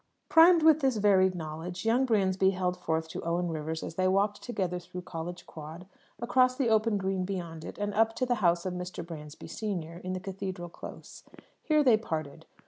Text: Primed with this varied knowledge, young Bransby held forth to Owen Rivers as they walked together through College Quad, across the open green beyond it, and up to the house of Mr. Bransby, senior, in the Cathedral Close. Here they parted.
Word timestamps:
Primed 0.29 0.63
with 0.63 0.79
this 0.79 0.95
varied 0.97 1.35
knowledge, 1.35 1.85
young 1.85 2.07
Bransby 2.07 2.49
held 2.49 2.75
forth 2.75 3.07
to 3.09 3.21
Owen 3.23 3.49
Rivers 3.49 3.83
as 3.83 3.93
they 3.97 4.07
walked 4.07 4.41
together 4.41 4.79
through 4.79 5.03
College 5.03 5.45
Quad, 5.45 5.85
across 6.19 6.55
the 6.55 6.69
open 6.69 6.97
green 6.97 7.23
beyond 7.23 7.63
it, 7.63 7.77
and 7.77 7.93
up 7.93 8.15
to 8.15 8.25
the 8.25 8.41
house 8.41 8.65
of 8.65 8.73
Mr. 8.73 9.05
Bransby, 9.05 9.45
senior, 9.47 9.99
in 9.99 10.13
the 10.13 10.19
Cathedral 10.19 10.69
Close. 10.69 11.21
Here 11.61 11.83
they 11.83 11.97
parted. 11.97 12.47